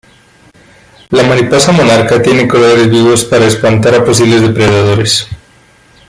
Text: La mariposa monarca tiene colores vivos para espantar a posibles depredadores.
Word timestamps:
La 1.11 1.21
mariposa 1.21 1.71
monarca 1.71 2.19
tiene 2.23 2.47
colores 2.47 2.89
vivos 2.89 3.23
para 3.23 3.45
espantar 3.45 3.93
a 3.93 4.03
posibles 4.03 4.41
depredadores. 4.41 5.27